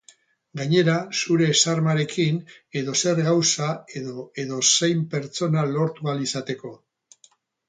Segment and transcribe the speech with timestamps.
[0.59, 2.39] Gainera, zure xarmarekin
[2.81, 3.69] edozer gauza
[4.01, 6.75] edo edozein pertsona lortu ahal izateko.